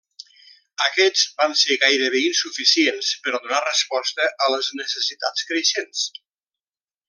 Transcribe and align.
Aquests 0.85 1.25
van 1.41 1.53
ser 1.63 1.77
gairebé 1.83 2.21
insuficients 2.29 3.11
per 3.27 3.35
donar 3.37 3.61
resposta 3.67 4.27
a 4.47 4.51
les 4.55 4.73
necessitats 4.81 5.49
creixents. 5.53 6.05